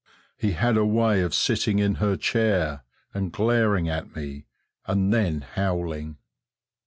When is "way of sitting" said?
0.83-1.77